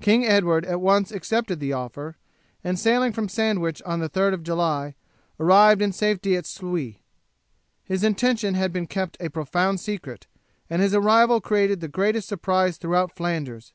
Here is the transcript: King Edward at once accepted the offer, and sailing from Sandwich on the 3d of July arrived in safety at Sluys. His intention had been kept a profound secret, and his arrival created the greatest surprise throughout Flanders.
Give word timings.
King 0.00 0.24
Edward 0.24 0.64
at 0.64 0.80
once 0.80 1.12
accepted 1.12 1.60
the 1.60 1.74
offer, 1.74 2.16
and 2.64 2.78
sailing 2.78 3.12
from 3.12 3.28
Sandwich 3.28 3.82
on 3.82 4.00
the 4.00 4.08
3d 4.08 4.32
of 4.32 4.42
July 4.42 4.94
arrived 5.38 5.82
in 5.82 5.92
safety 5.92 6.38
at 6.38 6.46
Sluys. 6.46 6.94
His 7.84 8.02
intention 8.02 8.54
had 8.54 8.72
been 8.72 8.86
kept 8.86 9.18
a 9.20 9.28
profound 9.28 9.78
secret, 9.78 10.26
and 10.70 10.80
his 10.80 10.94
arrival 10.94 11.42
created 11.42 11.80
the 11.82 11.88
greatest 11.88 12.26
surprise 12.28 12.78
throughout 12.78 13.14
Flanders. 13.14 13.74